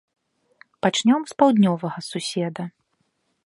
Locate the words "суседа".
2.09-2.63